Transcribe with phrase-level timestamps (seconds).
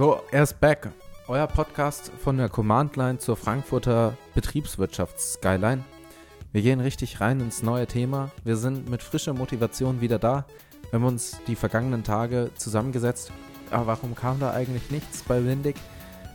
[0.00, 0.88] So, er ist back.
[1.28, 5.84] Euer Podcast von der Command Line zur Frankfurter Betriebswirtschafts-Skyline.
[6.52, 8.30] Wir gehen richtig rein ins neue Thema.
[8.42, 10.46] Wir sind mit frischer Motivation wieder da.
[10.88, 13.30] Wir haben uns die vergangenen Tage zusammengesetzt.
[13.70, 15.76] Aber warum kam da eigentlich nichts bei Windig?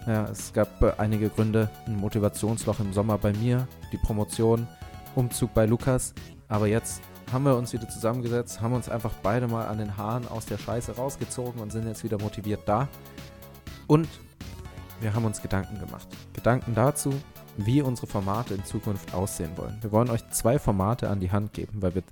[0.06, 1.68] Ja, es gab äh, einige Gründe.
[1.88, 4.68] Ein Motivationsloch im Sommer bei mir, die Promotion,
[5.16, 6.14] Umzug bei Lukas.
[6.50, 7.02] Aber jetzt
[7.34, 10.60] haben wir uns wieder zusammengesetzt, haben uns einfach beide mal an den Haaren aus der
[10.60, 12.88] Scheiße rausgezogen und sind jetzt wieder motiviert da.
[13.88, 14.08] Und
[15.02, 16.08] wir haben uns Gedanken gemacht.
[16.34, 17.14] Gedanken dazu,
[17.58, 19.78] wie unsere Formate in Zukunft aussehen wollen.
[19.82, 22.04] Wir wollen euch zwei Formate an die Hand geben, weil wir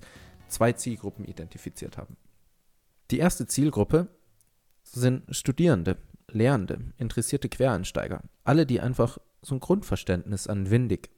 [0.48, 2.15] zwei Zielgruppen identifiziert haben.
[3.12, 4.07] Die erste Zielgruppe
[4.84, 5.98] sind Studierende,
[6.29, 8.21] Lehrende, interessierte Quereinsteiger.
[8.43, 11.09] Alle, die einfach so ein Grundverständnis an Windig,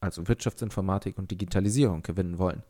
[0.00, 2.62] also Wirtschaftsinformatik und Digitalisierung gewinnen wollen.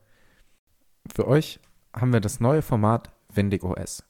[1.14, 1.61] Für euch
[1.95, 4.05] haben wir das neue Format Windig OS.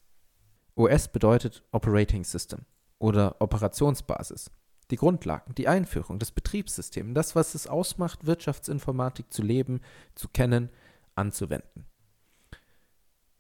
[0.75, 2.65] OS bedeutet Operating System
[2.99, 4.51] oder Operationsbasis.
[4.91, 9.81] Die Grundlagen, die Einführung, das Betriebssystem, das, was es ausmacht, Wirtschaftsinformatik zu leben,
[10.15, 10.71] zu kennen,
[11.17, 11.87] anzuwenden.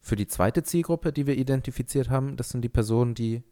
[0.01, 3.43] Für die zweite Zielgruppe, die wir identifiziert haben, das sind die Personen, die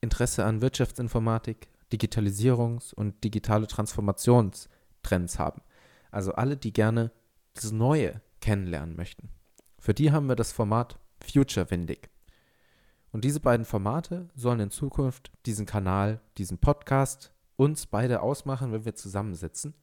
[0.00, 5.62] Interesse an Wirtschaftsinformatik, Digitalisierungs- und digitale Transformationstrends haben.
[6.10, 7.12] Also alle, die gerne
[7.54, 9.30] das Neue kennenlernen möchten.
[9.78, 12.10] Für die haben wir das Format Future Windig.
[13.12, 18.84] Und diese beiden Formate sollen in Zukunft diesen Kanal, diesen Podcast uns beide ausmachen, wenn
[18.84, 19.74] wir zusammensitzen.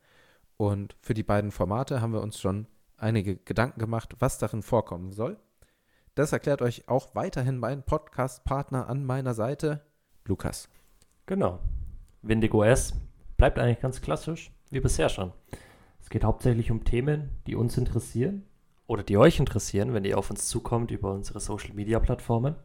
[0.58, 5.12] Und für die beiden Formate haben wir uns schon einige Gedanken gemacht, was darin vorkommen
[5.12, 5.38] soll.
[6.16, 9.82] Das erklärt euch auch weiterhin mein Podcast-Partner an meiner Seite,
[10.26, 10.70] Lukas.
[11.26, 11.60] Genau.
[12.22, 12.94] Windigo S
[13.36, 15.34] bleibt eigentlich ganz klassisch, wie bisher schon.
[16.00, 18.46] Es geht hauptsächlich um Themen, die uns interessieren
[18.88, 22.56] oder die euch interessieren, wenn ihr auf uns zukommt über unsere Social-Media-Plattformen.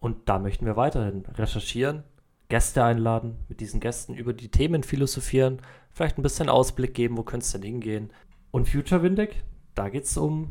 [0.00, 2.02] Und da möchten wir weiterhin recherchieren,
[2.48, 5.62] Gäste einladen, mit diesen Gästen über die Themen philosophieren,
[5.92, 8.12] vielleicht ein bisschen Ausblick geben, wo könnte es denn hingehen.
[8.50, 9.44] Und Future Windig,
[9.74, 10.48] da geht es um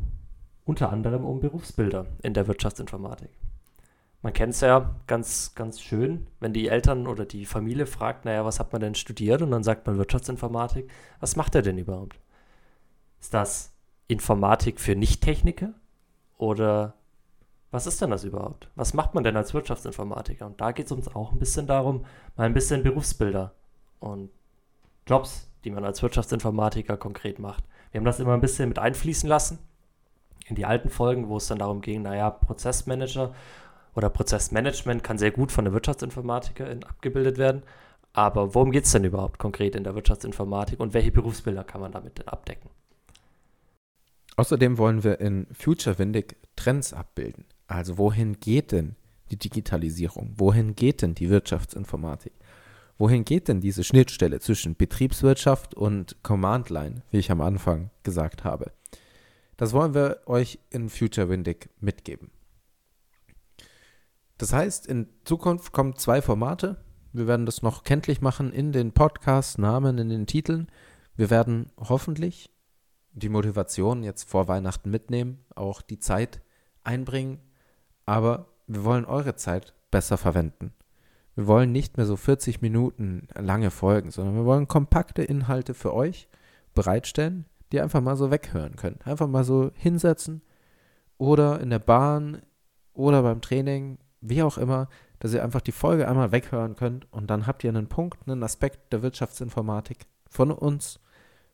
[0.64, 3.30] unter anderem um Berufsbilder in der Wirtschaftsinformatik.
[4.22, 8.44] Man kennt es ja ganz, ganz schön, wenn die Eltern oder die Familie fragt, naja,
[8.44, 9.40] was hat man denn studiert?
[9.42, 10.90] Und dann sagt man Wirtschaftsinformatik.
[11.20, 12.18] Was macht er denn überhaupt?
[13.18, 13.72] Ist das
[14.08, 15.72] Informatik für Nicht-Techniker?
[16.36, 16.94] Oder
[17.70, 18.68] was ist denn das überhaupt?
[18.74, 20.46] Was macht man denn als Wirtschaftsinformatiker?
[20.46, 22.04] Und da geht es uns auch ein bisschen darum,
[22.36, 23.54] mal ein bisschen Berufsbilder
[24.00, 24.30] und
[25.06, 27.64] Jobs, die man als Wirtschaftsinformatiker konkret macht.
[27.90, 29.58] Wir haben das immer ein bisschen mit einfließen lassen
[30.46, 33.34] in die alten Folgen, wo es dann darum ging, naja, Prozessmanager
[33.94, 37.62] oder Prozessmanagement kann sehr gut von der Wirtschaftsinformatikerin abgebildet werden.
[38.12, 41.92] Aber worum geht es denn überhaupt konkret in der Wirtschaftsinformatik und welche Berufsbilder kann man
[41.92, 42.68] damit denn abdecken?
[44.36, 47.44] Außerdem wollen wir in Future Windig Trends abbilden.
[47.70, 48.96] Also wohin geht denn
[49.30, 50.34] die Digitalisierung?
[50.36, 52.32] Wohin geht denn die Wirtschaftsinformatik?
[52.98, 58.42] Wohin geht denn diese Schnittstelle zwischen Betriebswirtschaft und Command Line, wie ich am Anfang gesagt
[58.42, 58.72] habe?
[59.56, 62.32] Das wollen wir euch in Future Windig mitgeben.
[64.36, 66.82] Das heißt, in Zukunft kommen zwei Formate.
[67.12, 70.72] Wir werden das noch kenntlich machen in den Podcast-Namen, in den Titeln.
[71.14, 72.50] Wir werden hoffentlich
[73.12, 76.42] die Motivation jetzt vor Weihnachten mitnehmen, auch die Zeit
[76.82, 77.38] einbringen,
[78.10, 80.72] aber wir wollen eure Zeit besser verwenden.
[81.36, 85.94] Wir wollen nicht mehr so 40 Minuten lange Folgen, sondern wir wollen kompakte Inhalte für
[85.94, 86.28] euch
[86.74, 89.06] bereitstellen, die ihr einfach mal so weghören könnt.
[89.06, 90.42] Einfach mal so hinsetzen
[91.18, 92.42] oder in der Bahn
[92.94, 94.88] oder beim Training, wie auch immer,
[95.20, 98.42] dass ihr einfach die Folge einmal weghören könnt und dann habt ihr einen Punkt, einen
[98.42, 100.98] Aspekt der Wirtschaftsinformatik von uns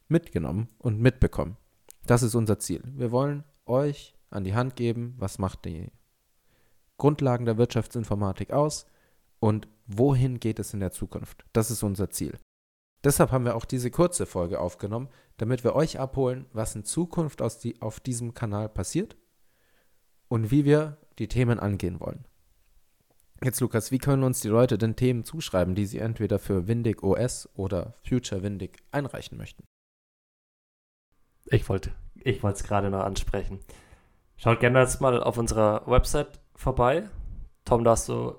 [0.08, 1.58] mitgenommen und mitbekommen.
[2.06, 2.82] Das ist unser Ziel.
[2.96, 5.90] Wir wollen euch an die Hand geben, was macht die
[6.98, 8.86] Grundlagen der Wirtschaftsinformatik aus
[9.38, 11.44] und wohin geht es in der Zukunft.
[11.52, 12.38] Das ist unser Ziel.
[13.04, 17.40] Deshalb haben wir auch diese kurze Folge aufgenommen, damit wir euch abholen, was in Zukunft
[17.62, 19.16] die, auf diesem Kanal passiert
[20.28, 22.26] und wie wir die Themen angehen wollen.
[23.44, 27.02] Jetzt, Lukas, wie können uns die Leute denn Themen zuschreiben, die sie entweder für Windig
[27.02, 29.64] OS oder Future Windig einreichen möchten?
[31.44, 33.60] Ich wollte ich es gerade noch ansprechen.
[34.36, 37.08] Schaut gerne jetzt mal auf unserer Website vorbei.
[37.64, 38.34] Tom, da hast du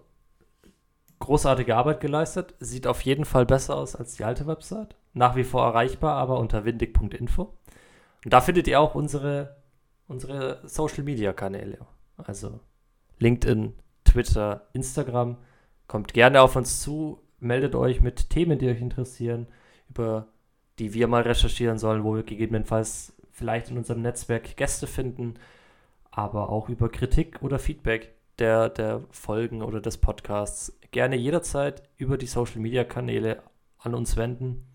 [1.19, 2.55] großartige Arbeit geleistet.
[2.59, 4.95] Sieht auf jeden Fall besser aus als die alte Website.
[5.13, 7.53] Nach wie vor erreichbar, aber unter windig.info.
[8.23, 9.57] Und da findet ihr auch unsere,
[10.07, 11.79] unsere Social Media Kanäle.
[12.17, 12.59] Also
[13.19, 13.73] LinkedIn,
[14.03, 15.37] Twitter, Instagram.
[15.87, 19.47] Kommt gerne auf uns zu, meldet euch mit Themen, die euch interessieren,
[19.89, 20.27] über
[20.79, 25.35] die wir mal recherchieren sollen, wo wir gegebenenfalls vielleicht in unserem Netzwerk Gäste finden,
[26.17, 32.17] aber auch über Kritik oder Feedback der, der Folgen oder des Podcasts gerne jederzeit über
[32.17, 33.43] die Social Media Kanäle
[33.77, 34.65] an uns wenden.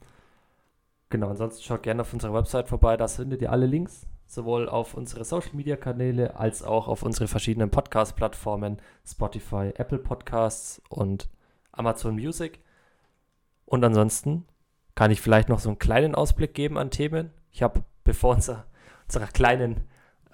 [1.11, 4.95] Genau, ansonsten schaut gerne auf unserer Website vorbei, da findet ihr alle Links, sowohl auf
[4.95, 11.29] unsere Social Media Kanäle als auch auf unsere verschiedenen Podcast-Plattformen, Spotify, Apple Podcasts und
[11.73, 12.61] Amazon Music.
[13.67, 14.47] Und ansonsten
[14.95, 17.33] kann ich vielleicht noch so einen kleinen Ausblick geben an Themen.
[17.51, 18.67] Ich habe, bevor unser,
[19.09, 19.89] unserer kleinen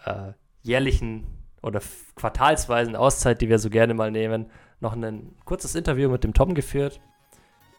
[0.04, 0.32] äh,
[0.62, 1.26] jährlichen
[1.62, 1.80] oder
[2.14, 4.50] quartalsweisen Auszeit, die wir so gerne mal nehmen,
[4.80, 7.00] noch ein kurzes Interview mit dem Tom geführt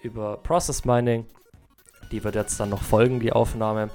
[0.02, 1.26] über Process Mining.
[2.12, 3.90] Die wird jetzt dann noch folgen, die Aufnahme.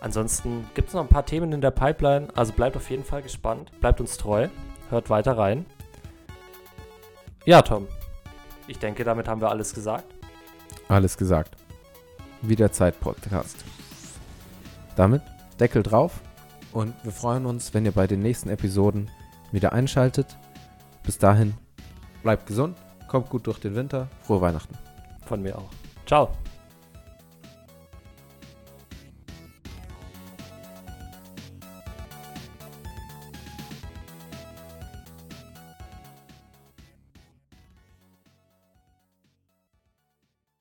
[0.00, 3.22] Ansonsten gibt es noch ein paar Themen in der Pipeline, also bleibt auf jeden Fall
[3.22, 4.48] gespannt, bleibt uns treu,
[4.88, 5.66] hört weiter rein.
[7.44, 7.86] Ja, Tom,
[8.66, 10.04] ich denke, damit haben wir alles gesagt.
[10.88, 11.56] Alles gesagt.
[12.42, 13.64] Wie der Zeit-Podcast.
[14.96, 15.22] Damit
[15.58, 16.20] Deckel drauf
[16.72, 19.10] und wir freuen uns, wenn ihr bei den nächsten Episoden
[19.52, 20.36] wieder einschaltet.
[21.02, 21.54] Bis dahin,
[22.22, 22.76] bleibt gesund,
[23.08, 24.76] kommt gut durch den Winter, frohe Weihnachten.
[25.26, 25.70] Von mir auch.
[26.06, 26.30] Ciao.